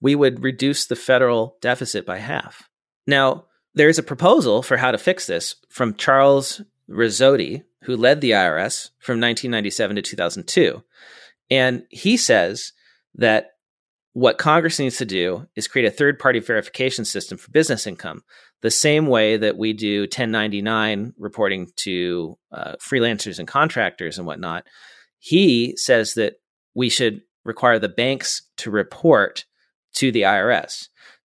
[0.00, 2.68] we would reduce the federal deficit by half.
[3.06, 8.32] Now, there's a proposal for how to fix this from Charles Rossotti, who led the
[8.32, 10.82] IRS from 1997 to 2002.
[11.50, 12.72] And he says
[13.14, 13.50] that
[14.12, 18.22] what Congress needs to do is create a third party verification system for business income,
[18.60, 24.64] the same way that we do 1099 reporting to uh, freelancers and contractors and whatnot.
[25.18, 26.34] He says that
[26.74, 29.44] we should require the banks to report
[29.94, 30.88] to the IRS.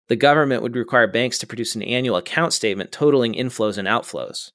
[0.09, 4.51] The government would require banks to produce an annual account statement totaling inflows and outflows.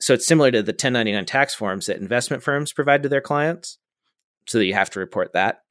[0.00, 3.78] So it's similar to the 1099 tax forms that investment firms provide to their clients,
[4.46, 5.62] so that you have to report that.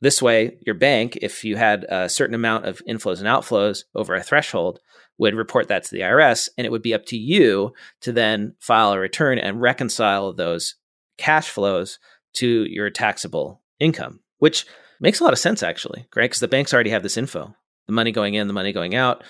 [0.00, 4.14] This way, your bank, if you had a certain amount of inflows and outflows over
[4.14, 4.80] a threshold,
[5.18, 8.54] would report that to the IRS, and it would be up to you to then
[8.58, 10.76] file a return and reconcile those
[11.18, 11.98] cash flows
[12.34, 14.64] to your taxable income, which
[15.00, 16.24] makes a lot of sense, actually, right?
[16.24, 17.54] Because the banks already have this info
[17.90, 19.24] the money going in, the money going out.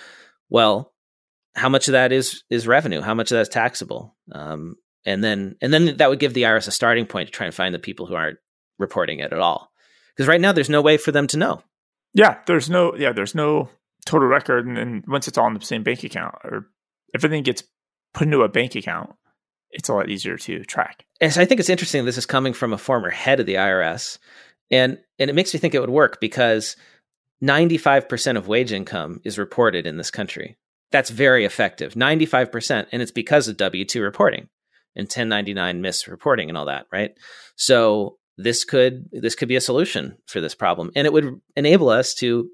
[0.51, 0.93] Well,
[1.55, 3.01] how much of that is is revenue?
[3.01, 4.15] How much of that is taxable?
[4.31, 7.47] Um, and then and then that would give the IRS a starting point to try
[7.47, 8.39] and find the people who aren't
[8.79, 9.73] reporting it at all.
[10.15, 11.63] Because right now there's no way for them to know.
[12.13, 13.71] Yeah, there's no yeah, there's no
[14.05, 16.67] total record, and, and once it's all in the same bank account, or
[17.15, 17.65] everything gets
[18.13, 19.11] put into a bank account,
[19.71, 21.07] it's a lot easier to track.
[21.21, 22.05] And so I think it's interesting.
[22.05, 24.19] This is coming from a former head of the IRS,
[24.71, 26.77] and and it makes me think it would work because
[27.43, 30.57] 95% of wage income is reported in this country.
[30.93, 31.95] That's very effective.
[31.95, 32.87] 95%.
[32.93, 34.49] And it's because of W 2 reporting
[34.97, 37.13] and 1099 misreporting and all that, right?
[37.57, 40.91] So this could this could be a solution for this problem.
[40.97, 42.49] And it would enable us to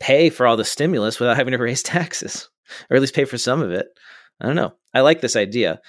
[0.00, 2.48] pay for all the stimulus without having to raise taxes,
[2.90, 3.86] or at least pay for some of it.
[4.40, 4.74] I don't know.
[4.94, 5.80] I like this idea.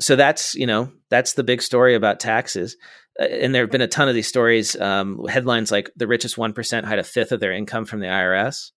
[0.00, 2.76] So that's, you know, that's the big story about taxes.
[3.20, 4.78] Uh, and there have been a ton of these stories.
[4.80, 8.70] Um, headlines like the richest 1% hide a fifth of their income from the IRS.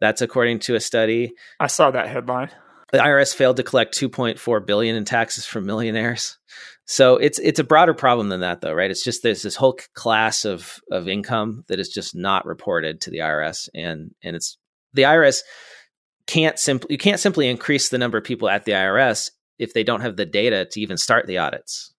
[0.00, 1.32] That's according to a study.
[1.60, 2.50] I saw that headline.
[2.90, 6.38] The IRS failed to collect 2.4 billion in taxes from millionaires.
[6.84, 8.90] So it's it's a broader problem than that, though, right?
[8.90, 13.10] It's just there's this whole class of of income that is just not reported to
[13.10, 14.58] the IRS, and and it's
[14.92, 15.40] the IRS
[16.26, 19.84] can't simply you can't simply increase the number of people at the IRS if they
[19.84, 21.91] don't have the data to even start the audits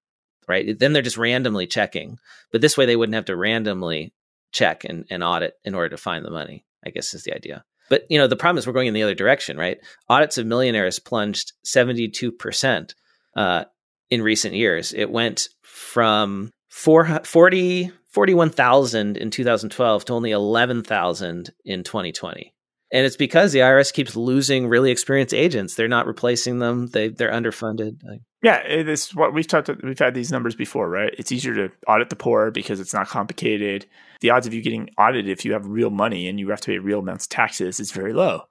[0.48, 0.78] right?
[0.78, 2.20] Then they're just randomly checking.
[2.52, 4.14] But this way they wouldn't have to randomly
[4.52, 7.64] check and, and audit in order to find the money, I guess is the idea.
[7.90, 9.80] But you know, the problem is we're going in the other direction, right?
[10.10, 12.94] Audits of millionaires plunged 72%
[13.36, 13.66] uh,
[14.10, 14.94] in recent years.
[14.94, 22.53] It went from 40, 41,000 in 2012 to only 11,000 in 2020
[22.94, 25.74] and it's because the IRS keeps losing really experienced agents.
[25.74, 26.88] They're not replacing them.
[26.88, 28.00] They they're underfunded.
[28.44, 29.70] Yeah, it's what we've talked.
[29.84, 31.14] We've had these numbers before, right?
[31.18, 33.88] It's easier to audit the poor because it's not complicated.
[34.22, 36.72] The odds of you getting audited if you have real money and you have to
[36.72, 38.44] pay real amounts of taxes is very low,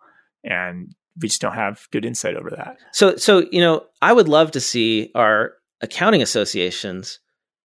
[0.43, 2.79] and we just don't have good insight over that.
[2.93, 5.53] So, so you know, I would love to see our
[5.83, 7.21] accounting associations.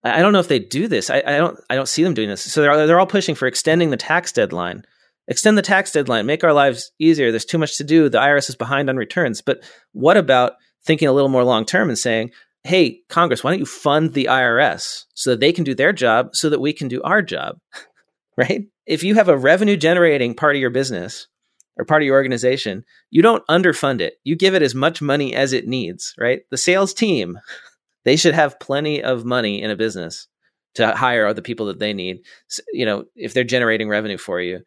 [0.03, 1.09] I don't know if they do this.
[1.09, 1.57] I, I don't.
[1.71, 2.43] I don't see them doing this.
[2.43, 4.85] So they're they're all pushing for extending the tax deadline
[5.27, 7.31] Extend the tax deadline, make our lives easier.
[7.31, 8.09] There's too much to do.
[8.09, 9.41] The IRS is behind on returns.
[9.41, 12.31] But what about thinking a little more long term and saying,
[12.63, 16.31] hey, Congress, why don't you fund the IRS so that they can do their job
[16.35, 17.57] so that we can do our job?
[18.37, 18.65] right?
[18.87, 21.27] If you have a revenue generating part of your business
[21.77, 24.15] or part of your organization, you don't underfund it.
[24.25, 26.41] You give it as much money as it needs, right?
[26.51, 27.39] The sales team,
[28.05, 30.29] they should have plenty of money in a business
[30.75, 32.19] to hire the people that they need.
[32.73, 34.61] You know, if they're generating revenue for you,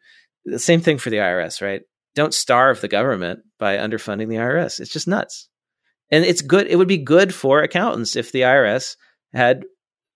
[0.50, 1.82] the same thing for the IRS, right?
[2.14, 4.80] Don't starve the government by underfunding the IRS.
[4.80, 5.48] It's just nuts.
[6.10, 6.66] And it's good.
[6.66, 8.96] It would be good for accountants if the IRS
[9.32, 9.64] had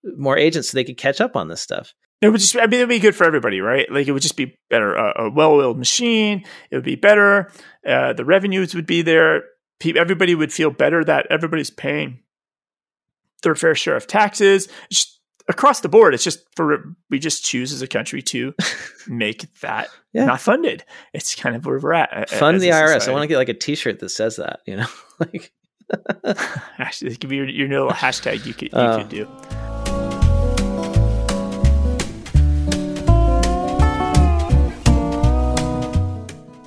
[0.03, 1.93] more agents so they could catch up on this stuff.
[2.21, 3.89] It would just, I mean, it would be good for everybody, right?
[3.91, 4.97] Like it would just be better.
[4.97, 6.45] Uh, a well-oiled machine.
[6.71, 7.51] It would be better.
[7.85, 9.43] Uh, the revenues would be there.
[9.83, 12.19] Everybody would feel better that everybody's paying
[13.41, 14.69] their fair share of taxes.
[14.89, 18.53] Just across the board, it's just for we just choose as a country to
[19.07, 20.25] make that yeah.
[20.25, 20.83] not funded.
[21.13, 22.29] It's kind of where we're at.
[22.29, 22.93] Fund the IRS.
[22.93, 23.11] Society.
[23.11, 24.61] I want to get like a T-shirt that says that.
[24.65, 24.87] You know,
[25.19, 25.51] like
[26.77, 29.27] actually, it could be your, your little hashtag you could you uh, could do.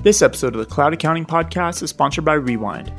[0.03, 2.93] This episode of the Cloud Accounting Podcast is sponsored by Rewind.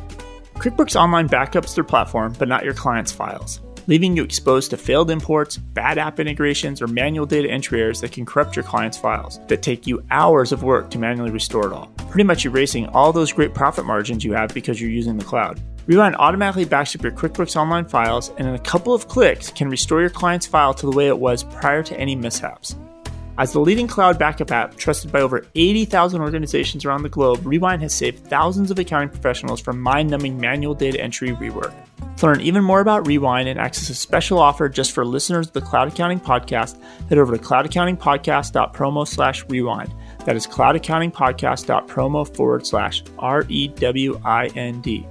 [0.56, 5.10] QuickBooks Online backups their platform, but not your client's files leaving you exposed to failed
[5.10, 9.40] imports, bad app integrations, or manual data entry errors that can corrupt your client's files
[9.48, 11.88] that take you hours of work to manually restore it all.
[12.10, 15.60] Pretty much erasing all those great profit margins you have because you're using the cloud.
[15.88, 19.70] Rewind automatically backs up your QuickBooks Online files and in a couple of clicks can
[19.70, 22.76] restore your client's file to the way it was prior to any mishaps.
[23.38, 27.84] As the leading cloud backup app trusted by over 80,000 organizations around the globe, Rewind
[27.84, 31.72] has saved thousands of accounting professionals from mind numbing manual data entry rework.
[32.18, 35.54] To learn even more about Rewind and access a special offer just for listeners of
[35.54, 39.94] the Cloud Accounting Podcast, head over to cloudaccountingpodcast.promo slash rewind.
[40.26, 45.06] That is cloudaccountingpodcast.promo forward slash R E W I N D.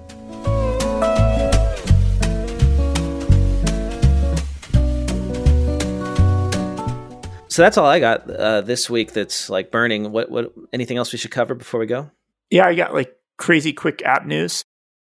[7.56, 9.14] So that's all I got uh, this week.
[9.14, 10.12] That's like burning.
[10.12, 10.30] What?
[10.30, 10.52] What?
[10.74, 12.10] Anything else we should cover before we go?
[12.50, 14.62] Yeah, I got like crazy quick app news.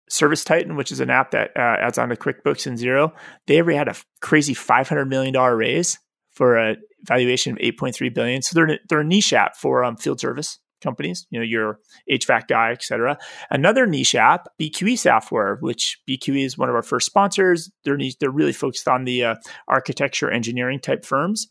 [0.09, 3.11] Service Titan, which is an app that uh, adds on to QuickBooks and Xero,
[3.49, 5.99] they ever had a crazy five hundred million dollar raise
[6.31, 8.43] for a valuation of eight point three billion.
[8.43, 12.49] So they're they're a niche app for um, field service companies, you know, your HVAC
[12.49, 13.19] guy, etc.
[13.51, 17.71] Another niche app, BQE Software, which BQE is one of our first sponsors.
[17.85, 19.35] They're they're really focused on the uh,
[19.69, 21.49] architecture engineering type firms.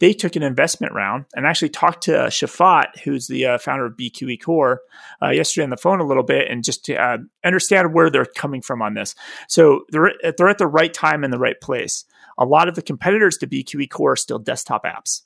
[0.00, 3.86] They took an investment round and actually talked to uh, Shafat, who's the uh, founder
[3.86, 4.80] of BQE Core,
[5.22, 8.26] uh, yesterday on the phone a little bit, and just to uh, understand where they're
[8.26, 9.14] coming from on this.
[9.48, 12.04] So they're they're at the right time in the right place.
[12.36, 15.22] A lot of the competitors to BQE Core are still desktop apps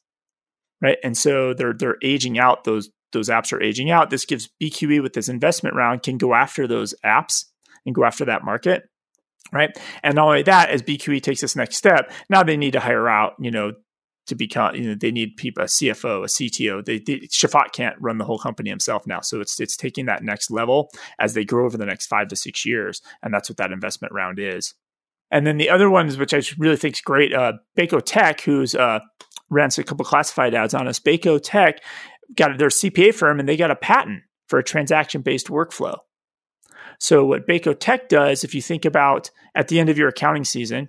[0.81, 0.99] right?
[1.03, 4.11] And so they're they're aging out those those apps are aging out.
[4.11, 7.45] This gives BQE with this investment round can go after those apps
[7.87, 8.85] and go after that market,
[9.53, 9.71] right?
[10.03, 13.09] And not only that, as BQE takes this next step, now they need to hire
[13.09, 13.73] out, you know,
[14.27, 16.85] to become, you know, they need people, a CFO, a CTO.
[16.85, 20.23] They, they Shafat can't run the whole company himself now, so it's it's taking that
[20.23, 23.57] next level as they grow over the next five to six years, and that's what
[23.57, 24.75] that investment round is.
[25.31, 28.75] And then the other ones, which I really think is great, uh, Baco Tech, who's
[28.75, 29.01] uh,
[29.51, 30.99] ran a couple classified ads on us.
[30.99, 31.81] Baco Tech
[32.35, 35.99] got their CPA firm and they got a patent for a transaction based workflow.
[36.99, 40.45] So what Baco Tech does, if you think about at the end of your accounting
[40.45, 40.89] season,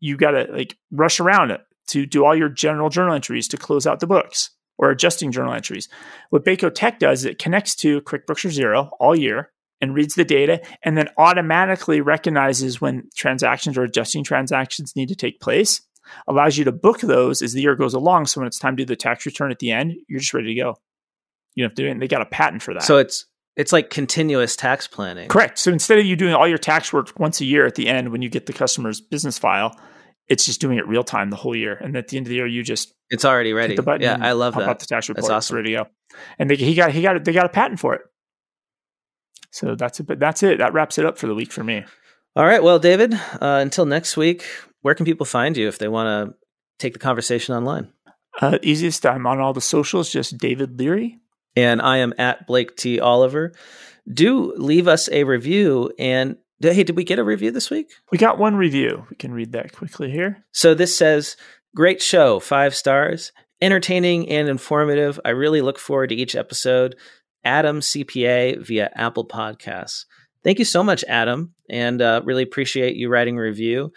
[0.00, 3.56] you got to like rush around it to do all your general journal entries to
[3.56, 5.88] close out the books or adjusting journal entries.
[6.30, 9.50] What Baco Tech does is it connects to QuickBooks or Xero all year
[9.80, 15.16] and reads the data and then automatically recognizes when transactions or adjusting transactions need to
[15.16, 15.80] take place
[16.26, 18.26] allows you to book those as the year goes along.
[18.26, 20.54] So when it's time to do the tax return at the end, you're just ready
[20.54, 20.76] to go.
[21.54, 22.00] You don't have to do it.
[22.00, 22.82] They got a patent for that.
[22.82, 23.26] So it's
[23.56, 25.28] it's like continuous tax planning.
[25.28, 25.58] Correct.
[25.58, 28.12] So instead of you doing all your tax work once a year at the end
[28.12, 29.76] when you get the customer's business file,
[30.28, 31.74] it's just doing it real time the whole year.
[31.74, 33.74] And at the end of the year, you just it's already ready.
[33.74, 34.02] the button.
[34.02, 34.62] Yeah, I love that.
[34.62, 35.58] About the tax report, that's awesome.
[35.58, 35.90] It's ready to go.
[36.38, 38.02] And they, he got he got they got a patent for it.
[39.50, 40.06] So that's it.
[40.06, 40.58] But that's it.
[40.58, 41.84] That wraps it up for the week for me.
[42.36, 42.62] All right.
[42.62, 44.44] Well, David, uh, until next week,
[44.88, 46.34] where can people find you if they want to
[46.78, 47.92] take the conversation online?
[48.40, 51.18] Uh, easiest, I'm on all the socials, just David Leary.
[51.54, 52.98] And I am at Blake T.
[52.98, 53.52] Oliver.
[54.10, 55.92] Do leave us a review.
[55.98, 57.90] And hey, did we get a review this week?
[58.10, 59.04] We got one review.
[59.10, 60.42] We can read that quickly here.
[60.52, 61.36] So this says,
[61.76, 65.20] Great show, five stars, entertaining and informative.
[65.22, 66.96] I really look forward to each episode.
[67.44, 70.06] Adam CPA via Apple Podcasts.
[70.44, 73.92] Thank you so much, Adam, and uh, really appreciate you writing a review.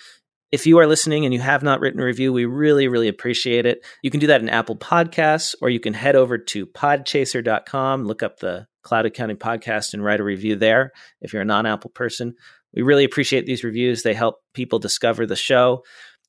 [0.51, 3.65] If you are listening and you have not written a review, we really, really appreciate
[3.65, 3.85] it.
[4.01, 8.21] You can do that in Apple Podcasts, or you can head over to podchaser.com, look
[8.21, 10.91] up the Cloud Accounting Podcast, and write a review there
[11.21, 12.33] if you're a non Apple person.
[12.73, 14.03] We really appreciate these reviews.
[14.03, 15.83] They help people discover the show.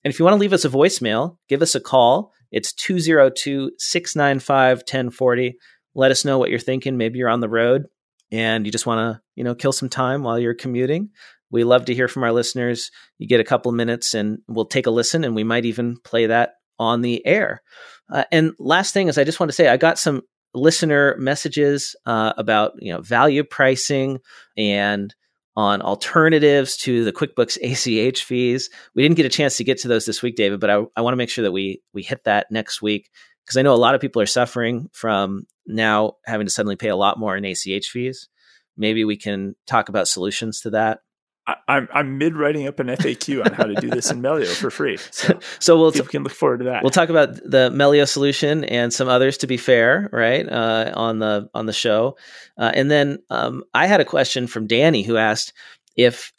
[0.04, 2.32] And if you want to leave us a voicemail, give us a call.
[2.52, 5.56] It's 202 695 1040.
[5.94, 6.96] Let us know what you're thinking.
[6.96, 7.86] Maybe you're on the road
[8.30, 11.10] and you just want to, you know, kill some time while you're commuting.
[11.52, 12.90] We love to hear from our listeners.
[13.18, 16.26] You get a couple minutes and we'll take a listen and we might even play
[16.26, 17.62] that on the air.
[18.10, 20.22] Uh, and last thing is I just want to say I got some
[20.54, 24.18] listener messages uh, about, you know, value pricing
[24.56, 25.14] and
[25.54, 28.70] on alternatives to the QuickBooks ACH fees.
[28.94, 31.02] We didn't get a chance to get to those this week, David, but I, I
[31.02, 33.10] want to make sure that we we hit that next week
[33.44, 36.88] because I know a lot of people are suffering from now having to suddenly pay
[36.88, 38.28] a lot more in ACH fees.
[38.76, 41.00] Maybe we can talk about solutions to that.
[41.46, 44.46] I, I'm I'm mid writing up an FAQ on how to do this in Melio
[44.46, 44.98] for free.
[45.12, 46.82] So, so we'll people can look forward to that.
[46.82, 49.38] We'll talk about the Melio solution and some others.
[49.38, 52.16] To be fair, right uh, on the on the show,
[52.58, 55.52] uh, and then um, I had a question from Danny who asked
[55.96, 56.32] if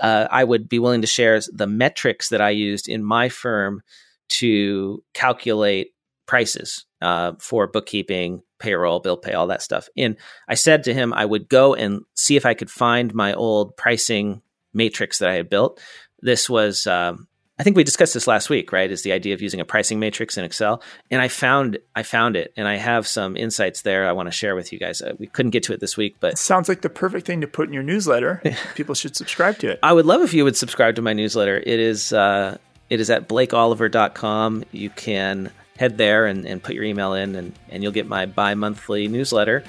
[0.00, 3.82] uh, I would be willing to share the metrics that I used in my firm
[4.28, 5.92] to calculate
[6.26, 9.88] prices uh, for bookkeeping, payroll, bill pay, all that stuff.
[9.96, 10.16] And
[10.48, 13.76] I said to him, I would go and see if I could find my old
[13.76, 15.80] pricing matrix that I had built.
[16.20, 18.90] This was, um, I think we discussed this last week, right?
[18.90, 22.36] Is the idea of using a pricing matrix in Excel, and I found I found
[22.36, 25.00] it, and I have some insights there I want to share with you guys.
[25.00, 27.40] Uh, we couldn't get to it this week, but it sounds like the perfect thing
[27.40, 28.42] to put in your newsletter.
[28.74, 29.78] People should subscribe to it.
[29.82, 31.56] I would love if you would subscribe to my newsletter.
[31.56, 32.58] It is uh,
[32.90, 34.64] it is at blakeoliver.com.
[34.72, 38.26] You can head there and, and put your email in, and, and you'll get my
[38.26, 39.64] bi monthly newsletter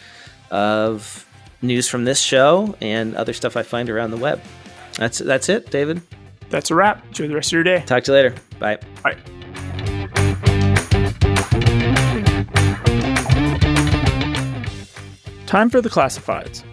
[0.52, 1.26] of
[1.62, 4.42] news from this show and other stuff I find around the web.
[4.98, 6.02] That's that's it, David.
[6.50, 7.06] That's a wrap.
[7.08, 7.84] Enjoy the rest of your day.
[7.86, 8.36] Talk to you later.
[8.60, 8.80] Bye.
[9.04, 9.18] Bye.
[15.46, 16.64] Time for the classifieds.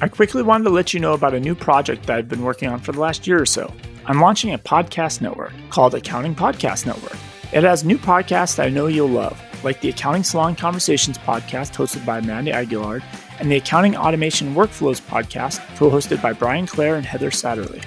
[0.00, 2.68] I quickly wanted to let you know about a new project that I've been working
[2.68, 3.72] on for the last year or so.
[4.06, 7.16] I'm launching a podcast network called Accounting Podcast Network.
[7.54, 11.72] It has new podcasts that I know you'll love, like the Accounting Salon Conversations podcast
[11.72, 13.00] hosted by Amanda Aguilar
[13.38, 17.80] and the Accounting Automation Workflows podcast co hosted by Brian Clare and Heather Satterley.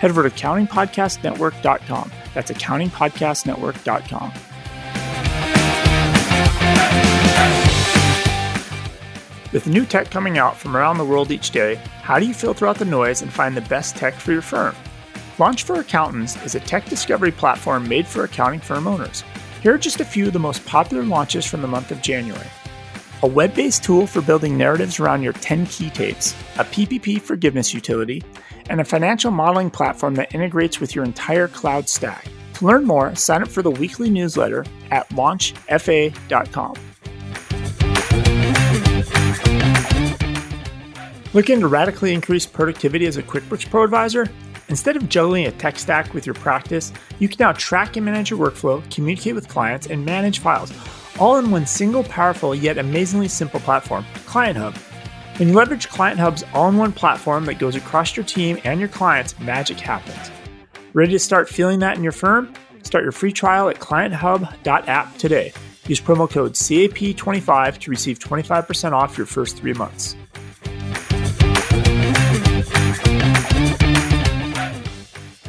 [0.00, 2.12] Head over to accountingpodcastnetwork.com.
[2.34, 4.32] That's accountingpodcastnetwork.com.
[9.50, 12.66] With new tech coming out from around the world each day, how do you filter
[12.66, 14.76] out the noise and find the best tech for your firm?
[15.38, 19.22] Launch for Accountants is a tech discovery platform made for accounting firm owners.
[19.62, 22.46] Here are just a few of the most popular launches from the month of January.
[23.22, 27.74] A web based tool for building narratives around your 10 key tapes, a PPP forgiveness
[27.74, 28.22] utility,
[28.70, 32.26] and a financial modeling platform that integrates with your entire cloud stack.
[32.54, 36.74] To learn more, sign up for the weekly newsletter at launchfa.com.
[41.34, 44.26] Looking to radically increase productivity as a QuickBooks Pro advisor?
[44.68, 48.30] Instead of juggling a tech stack with your practice, you can now track and manage
[48.30, 50.72] your workflow, communicate with clients, and manage files,
[51.20, 54.76] all in one single powerful yet amazingly simple platform, Client Hub.
[55.38, 58.80] When you leverage Client Hub's all in one platform that goes across your team and
[58.80, 60.30] your clients, magic happens.
[60.94, 62.52] Ready to start feeling that in your firm?
[62.82, 65.52] Start your free trial at clienthub.app today.
[65.86, 70.16] Use promo code CAP25 to receive 25% off your first three months.